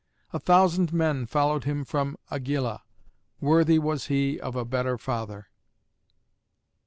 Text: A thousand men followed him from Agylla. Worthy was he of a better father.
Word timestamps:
A 0.33 0.39
thousand 0.39 0.91
men 0.91 1.27
followed 1.27 1.65
him 1.65 1.85
from 1.85 2.17
Agylla. 2.31 2.81
Worthy 3.39 3.77
was 3.77 4.07
he 4.07 4.39
of 4.39 4.55
a 4.55 4.65
better 4.65 4.97
father. 4.97 5.49